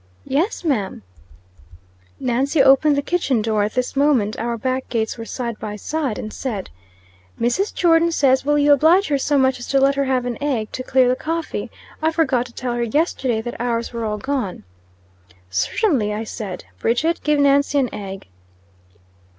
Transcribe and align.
"Yes, 0.25 0.63
ma'am." 0.63 1.03
Nancy 2.19 2.59
opened 2.63 2.95
the 2.95 3.03
kitchen 3.03 3.39
door 3.39 3.61
at 3.61 3.75
this 3.75 3.95
moment 3.95 4.35
our 4.39 4.57
back 4.57 4.89
gates 4.89 5.15
were 5.15 5.25
side 5.27 5.59
by 5.59 5.75
side 5.75 6.17
and 6.17 6.33
said 6.33 6.71
"Mrs. 7.39 7.71
Jordon 7.71 8.11
says, 8.11 8.43
will 8.43 8.57
you 8.57 8.73
oblige 8.73 9.09
her 9.09 9.19
so 9.19 9.37
much 9.37 9.59
as 9.59 9.67
to 9.67 9.79
let 9.79 9.93
her 9.93 10.05
have 10.05 10.25
an 10.25 10.41
egg 10.41 10.71
to 10.71 10.81
clear 10.81 11.07
the 11.07 11.15
coffee? 11.15 11.69
I 12.01 12.11
forgot 12.11 12.47
to 12.47 12.51
tell 12.51 12.73
her 12.73 12.81
yesterday 12.81 13.41
that 13.43 13.61
ours 13.61 13.93
were 13.93 14.03
all 14.03 14.17
gone." 14.17 14.63
"Certainly," 15.51 16.15
I 16.15 16.23
said. 16.23 16.63
"Bridget, 16.79 17.21
give 17.23 17.39
Nancy 17.39 17.77
an 17.77 17.93
egg." 17.93 18.27